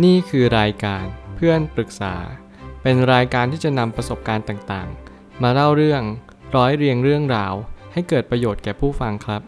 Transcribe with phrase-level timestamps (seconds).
[0.00, 1.04] นี่คือรายการ
[1.36, 2.14] เพื่อนปรึกษา
[2.82, 6.02] เป็นรายการที่จะนำประสบการณ์ต่างๆ มาเล่าเรื่อง
[6.56, 7.54] ร้อยเรียงเรื่องราว
[7.92, 9.42] ให้เกิดประโยชน์แก่ผู้ฟังครับ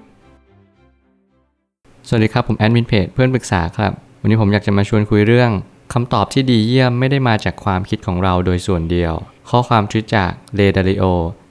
[2.09, 5.51] สวัสดีครับผมแอดมินเพจเพื่อนปรึกษาครับ วันนี้ผมอยากจะมาชวนคุยเรื่อง
[5.93, 9.15] คำตอบที่ดีเยี่ยมไม่ได้มาจากความคิดของเราโดยส่วนเดียว
[9.51, 11.05] ข้อความทวิตจากเลดาริโอ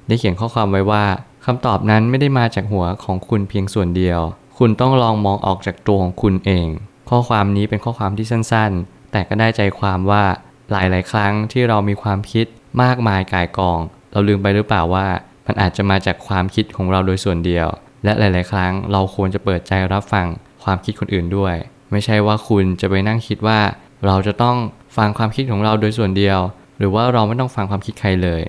[0.07, 1.05] ได้เขียนข้อความไว้ว่า
[1.45, 4.19] คำตอบนั้นไม่ได้มาจากหัวของคุณเพียงส่วนเดียว
[4.57, 6.67] คุณต้องลองมองออกจากตัวของคุณเอง
[7.09, 10.23] ข้อความนี้เป็นข้อความที่สั้นๆ แต่ก็ได้ใจความว่า
[10.71, 12.45] หลายๆ ครั้งที่เรามีความคิด
[12.83, 13.79] มากมายก่ายกอง
[14.11, 15.07] เราลืมไปหรือเปล่าว่า
[15.45, 17.67] มันอาจจะมาจากความคิดของเราโดยส่วนเดียว
[18.03, 20.27] และหลาย ๆ ครั้งเราควรจะเปิดใจรับฟัง
[20.63, 21.55] ความคิดคนอื่นด้วย
[21.91, 23.59] ไม่ใช่ว่าคุณจะไปนั่งคิดว่า
[24.05, 24.57] เราจะต้อง
[24.97, 26.39] ฟังความคิดของเราโดยส่วนเดียว
[26.77, 28.41] หรือว่าเราไม่ต้องฟังความคิดใครเลย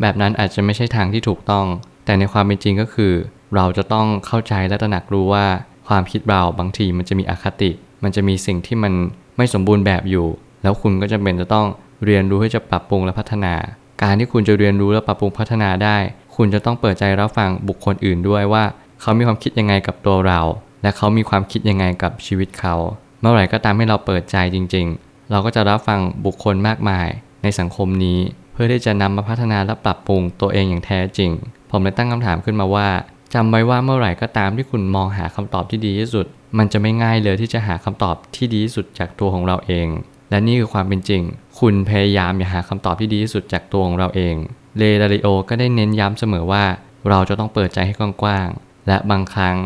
[0.00, 1.66] แบบนั้นอาจจะไม่ใช่ทางที่ถูกต้อง
[2.04, 3.12] แต่ในความเป็นจริงก็คือ
[3.56, 5.46] เราจะต้องเข้าใจและตระหนักรู้ว่า
[5.88, 7.70] ความคิดเราบางทีมันจะมีอคติ
[8.06, 8.92] มันจะมีสิ่งที่มัน
[9.36, 10.26] ไม่สมบูรณ์แบบอยู่
[10.62, 11.66] แล้วคุณก็จำเป็นจะต้อง
[12.04, 13.54] เรียนรู้ให้จะปรับปรุงและพัฒนา
[14.02, 15.96] การที่คุณจะเรียนรู้และปรับปรุงพัฒนาได้
[16.36, 18.64] คุณจะต้องเปิดใจรับฟังบุคคลอื่นด้วยว่า
[19.00, 20.40] เขามีความคิดยังไงกับตัวเรา
[20.82, 22.74] และเขามีความคิดยังไงกับชีวิตเขา
[23.20, 27.08] เมื่อไหร่ก็ตามให้เราเปิดใจจริง ๆ เราก็จะรับฟังบุคคลมากมาย
[27.42, 28.18] ในสังคมนี้
[28.52, 31.30] เพื่อที่จะนำมาพัฒนาและปรับปรุงตัวเองอย่างแท้จริง
[31.70, 32.88] ผมเลยตั้งคำถามขึ้นมาว่า
[33.34, 36.26] จำไว้ว่าเมื่อไหร่ก็ตามที่คุณมองหาคำตอบที่ดีที่สุด
[36.58, 39.86] มันจะไม่ง่ายเลยที่จะหาคำตอบที่ดีที่สุดจากตัวของเราเอง
[40.30, 41.22] และนี่คือความเป็นจริง
[41.60, 44.36] คุณพยายามอย่าหาคำตอบที่ดีที่สุดจากตัวของเราเอง
[44.78, 46.64] เลดาริโอก็ได้เน้นย้ำเสมอว่า
[47.08, 49.56] เราจะต้องเปิดใจให้กว้างๆและบางครั้ง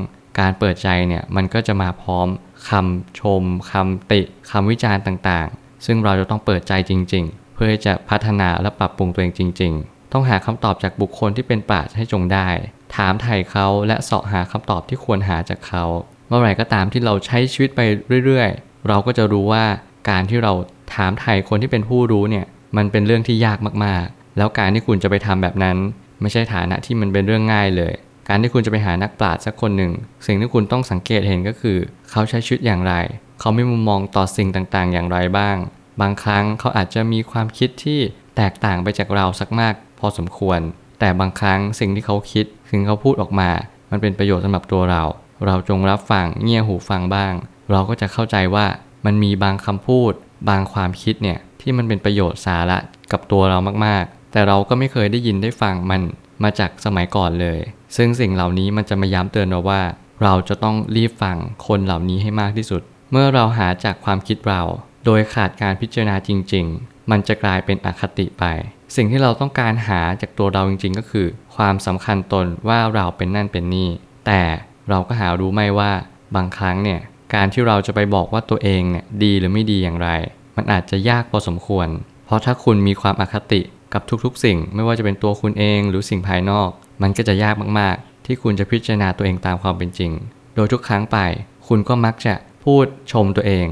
[0.40, 2.28] การเปิดใจเนี่ยมันก็จะมาพร้อม
[2.68, 12.48] คำชมคำติคำวิจารณ์ต่างๆ ซึ่งเราจะต้องเปิดใจจริง ๆ เพื่อจะพัฒนาและปรับปรุงตัวเองจริง ๆ ต้องหาคำตอบจากบุคคลที่เป็นปราชญ์ให้จงได้
[12.96, 15.84] ถามไถ่เขาและเสาะหาคำตอบที่ควรหาจากเขา
[16.28, 17.80] เมื่อไหร่ก็ตามที่เราใช้ชีวิตไป
[18.24, 19.64] เรื่อยๆ เราก็จะรู้ว่า
[20.10, 20.52] การที่เรา
[20.94, 25.76] ถามไถ่คนที่เป็นผู้รู้เนี่ยมันเป็นเรื่องที่ยากมากๆ แล้วการที่คุณจะไปทำแบบนั้น
[26.20, 27.94] ไม่ใช่ฐานะที่มันเป็นเรื่องง่ายเลย
[28.28, 29.92] การที่คุณจะไปหานักปราชญ์สักคนหนึ่ง
[30.26, 31.78] สิ่งที่คุณต้องสังเกตเห็นก็คือ
[32.10, 32.94] เขาใช้ชีวิตอย่างไร
[33.40, 35.56] เขาไมีมุมมองต่อสิ่งต่างๆ อย่างไรบ้าง
[36.00, 38.00] บางครั้งเขาอาจจะมีความคิดที่
[38.36, 40.60] แตกต่างไปจากเราสักมาก พอสมควร
[41.00, 43.50] แต่บางครั้งสิ่งที่เขาคิดถึงเขาพูดออกมา
[43.90, 45.02] มันเป็นประโยชน์สำหรับตัวเรา
[45.46, 47.34] เราจงรับฟังเงี่ยหูฟังบ้าง
[47.70, 48.66] เราก็จะเข้าใจว่า
[49.06, 50.12] มันมีบางคำพูด
[50.48, 52.78] บางความคิดเนี่ยที่มันเป็นประโยชน์สาระ
[53.12, 56.02] กับตัวเรามากๆ แต่เราก็ไม่เคยได้ยินได้ฟังมัน
[56.42, 57.60] มาจากสมัยก่อนเลย
[57.96, 59.82] ซึ่งสิ่งเหล่านี้มันจะมาย้ำเตือนเราว่า
[60.22, 64.62] เราจะต้องรีบฟังคนเหล่านี้ให้มากที่สุด เมื่อเราหาจากความคิดเรา
[65.04, 68.44] โดยขาดการพิจารณาจริงๆ มันจะกลายเป็นอคติไป
[68.96, 71.26] สิ่งที่เราต้องการหาจากตัวเราจริง ๆ ก็คือ
[71.56, 73.90] ความสำคัญตนว่าเราเป็นนั่นเป็นนี่
[74.26, 74.42] แต่
[74.88, 75.92] เราก็หารู้ไม่ว่า
[76.36, 77.00] บางครั้งเนี่ย
[77.34, 80.08] การที่เราจะไปบอกว่าตัวเองเนี่ยดีหรือไม่ดีอย่างไร
[80.56, 81.88] มันอาจจะยากพอสมควร
[82.26, 83.60] เพราะถ้าคุณมีความอคติ
[83.94, 86.70] กับทุกๆ สิ่ง ไม่ว่าจะเป็นตัวคุณเองหรือสิ่งภายนอก
[87.02, 90.12] มันก็จะยากมากๆ ที่คุณจะพิจารณาตัวเองตามความเป็นจริง
[90.54, 91.18] โดยทุกครั้งไป
[91.68, 92.34] คุณก็มักจะ
[92.64, 93.66] พูดชมตัวเอง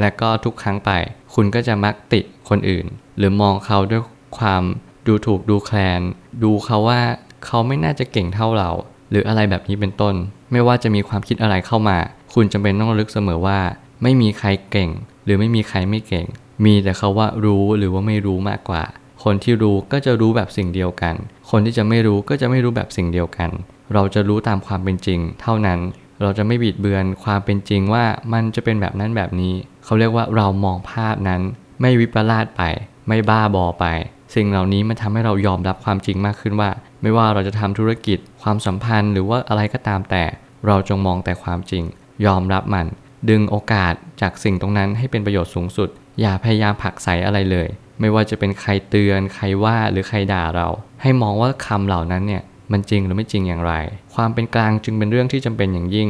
[0.00, 0.90] และก็ทุกครั้งไป
[1.34, 2.86] คุณก็จะมักติคนอื่น
[3.18, 4.02] หรือมองเขาด้วย
[4.38, 4.62] ความ
[5.06, 6.00] ดูถูกดูแคลน
[6.42, 7.00] ดูเขาว่า
[7.44, 8.70] เขาไม่น่าจะเก่งเท่าเรา
[9.10, 10.14] หรืออะไรแบบนี้เป็นต้น
[10.52, 11.98] ไม่ว่าจะมีความคิดอะไรเข้ามา
[12.34, 13.60] คุณจำเป็นต้องระลึกเสมอว่า
[14.02, 14.90] ไม่มีใครเก่ง
[15.24, 16.26] หรือไม่มีใครไม่เก่ง
[16.64, 18.84] มีแต่เขาว่ารู้หรือว่าไม่รู้มากกว่า
[19.24, 21.14] คนที่รู้ก็จะรู้แบบสิ่งเดียวกัน
[21.50, 23.50] คนที่จะไม่รู้ก็จะไม่รู้แบบสิ่งเดียวกัน
[23.94, 25.80] เราจะรู้ตามความเป็นจริง เท่านั้น
[26.22, 31.42] เราจะไม่บิดเบือนความเป็นจริงว่ามันจะเป็นแบบนั้นแบบนี้ เขาเรียกว่าเรามองภาพนั้น
[31.80, 32.62] ไม่วิปลาสไป
[33.08, 33.86] ไม่บ้าบอไป
[34.34, 36.70] สิ่งเหล่านี้มันทำให้เรายอมรับความจริงมากขึ้นว่า
[37.02, 40.24] ไม่ว่าเราจะทำธุรกิจ ความสัมพันธ์หรือว่าอะไรก็ตามแต่
[40.66, 41.84] เราจงมองแต่ความจริง
[42.26, 42.86] ยอมรับมัน
[43.30, 45.88] ดึงโอกาสจากสิ่งตรงนั้นให้เป็นประโยชน์สูงสุด
[46.20, 47.68] อย่าพยายามผลักใสอะไรเลย
[48.00, 50.68] ไม่ว่าจะเป็นใครเตือน ใครว่าหรือใครด่าเรา
[51.02, 52.42] ให้มองว่าคำเหล่านั้นเนี่ย
[52.72, 53.74] มันจริงหรือไม่จริงอย่างไร
[54.14, 56.08] ความเป็นกลางจึงเป็นเรื่องที่จำเป็นอย่างยิ่ง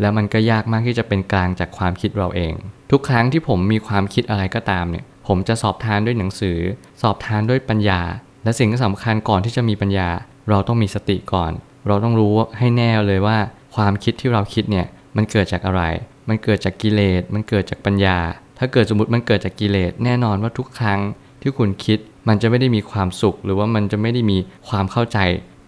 [0.00, 2.54] แล้วมันก็ยากมากที่จะเป็นกลางจากความคิดเราเอง
[2.90, 6.58] ทุกครั้งที่ผมมีความคิดอะไรก็ตามเนี่ย ผมจะสอบทานด้วยหนังสือ
[7.02, 8.00] สอบทานด้วยปัญญา
[8.44, 10.08] และสิ่งที่สำคัญก่อนที่จะมีปัญญา
[10.50, 11.52] เราต้องมีสติก่อน
[11.86, 13.38] เราต้องรู้ให้แน่เลยว่า
[13.76, 14.86] ความคิดที่เราคิดเนี่ย
[15.16, 15.82] มันเกิดจากอะไร
[16.28, 18.18] มันเกิดจากกิเลส มันเกิดจากปัญญา
[18.58, 21.00] ถ้าเกิดสมมติมันเกิดจากกิเลสแน่นอนว่าทุกครั้ง
[21.42, 21.98] ที่คุณคิด
[22.28, 24.38] มันจะไม่ได้มีความสุข หรือว่ามันจะไม่ได้มี
[24.68, 25.18] ความเข้าใจ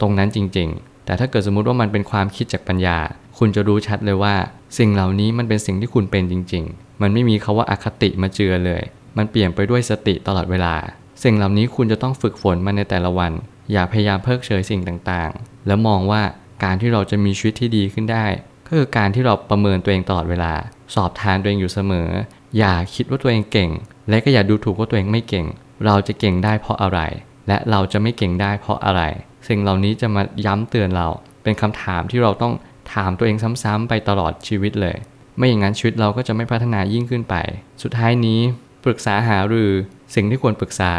[0.00, 2.98] ตรงนั้นจริง ๆ แต่ถ้าเกิดสมมุติว่ามันเป็นความคิดจากปัญญา
[3.38, 4.34] คุณจะรู้ชัดเลยว่า
[4.78, 8.82] สิ่งเหล่านี้มันเป็นสิ่งที่คุณเป็นจริง ๆ มันไม่มีคาว่าอาคติมาเจือเลย
[9.16, 10.74] มันเปลี่ยนไปด้วยสติตลอดเวลา
[11.22, 13.32] สิ่งเหล่านี้คุณจะต้องฝึกฝนมันในแต่ละวัน
[13.72, 16.22] อย่าพยายามเพิกเฉยสิ่งต่างๆ แล้วมองว่า
[16.64, 18.26] การที่เราจะมีชีวิตที่ดีขึ้นได้
[18.66, 20.52] ก็คือการที่เราประเมินตัวเองตลอดเวลา
[20.94, 22.08] สอบทานตัวเองอยู่เสมอ
[22.58, 23.70] อย่าคิดว่าตัวเองเก่ง
[24.08, 25.46] และก็อย่าดูถูกว่าตัวเองไม่เก่ง
[25.86, 27.00] เราจะเก่งได้เพราะอะไร
[27.48, 29.02] และเราจะไม่เก่งได้เพราะอะไร
[29.48, 31.08] สิ่งเหล่านี้จะมาย้ำเตือนเรา
[31.42, 32.52] เป็นคำถามที่เราต้อง
[32.94, 34.96] ถามตัวเองซ้ำๆไปตลอดชีวิตเลย
[35.36, 37.34] ไม่อย่างนั้นชีวิตเราก็จะไม่พัฒนายิ่งขึ้นไป
[37.82, 38.40] สุดท้ายนี้
[38.84, 39.72] ปรึกษาหารือ
[40.14, 40.92] สิ่งที่ควรปรึกษา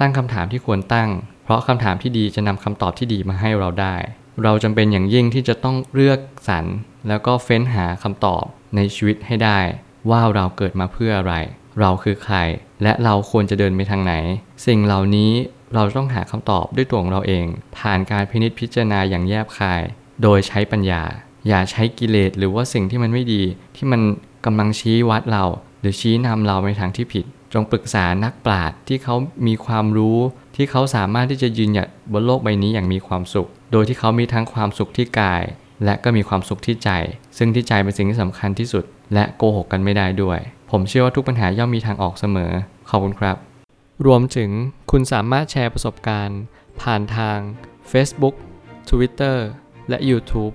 [0.00, 1.08] ตั้งคำถามที่ควรตั้ง
[1.44, 3.96] เพราะคำถามที่ดีจะนำคำตอบที่ดีมาให้เราได้
[4.42, 6.18] เราจำเป็นอย่างยิ่งที่จะต้องเลือก
[6.48, 6.64] สรร
[7.08, 8.44] แล้วก็เฟ้นหาคำตอบ
[8.76, 9.60] ในชีวิตให้ได้
[10.10, 11.34] ว่าเราเกิดมาเพื่ออะไร
[11.80, 12.36] เราคือใคร
[12.82, 14.14] และเราควรจะเดินไปทางไหน
[14.66, 15.32] สิ่งเหล่านี้
[15.74, 17.46] เราต้องหาคำตอบด้วยตัวของเราเอง
[17.78, 19.82] ผ่านการพินิจพิจารณาอย่างแยบคาย
[20.22, 21.02] โดยใช้ปัญญา
[21.48, 23.42] อย่าใช้กิเลสหรือว่าสิ่งที่มันไม่ดี
[23.76, 24.00] ที่มัน
[24.44, 25.44] กำลังชี้วัดเรา
[25.80, 29.14] หรือชี้นำเราไปทางที่ผิด จงปรึกษานักปราชญ์ที่เขา
[29.46, 30.18] มีความรู้
[30.56, 35.42] ที่เขาสามารถที่จะยืนหยัดบนโลกใบนี้อย่างมีความสุข โดยที่เขามีทั้งความสุขที่กาย
[35.84, 36.90] และก็มีความสุขที่ใจ
[37.38, 38.84] ซึ่งที่ใจเป็นสิ่งที่สำคัญที่สุด
[39.14, 40.38] และโกหกกันไม่ได้ด้วย
[40.70, 42.52] ผมเชื่อว่าทุกปัญหาย่อมมีทางออกเสมอ
[42.88, 43.36] ขอบคุณครับ
[44.06, 44.50] รวมถึง
[44.90, 46.40] คุณสามารถแชร์ประสบการณ์
[46.80, 47.38] ผ่านทาง
[47.92, 48.34] Facebook
[48.90, 49.36] Twitter
[49.88, 50.54] และ YouTube